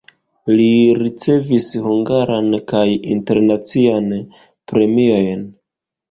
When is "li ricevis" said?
0.59-1.67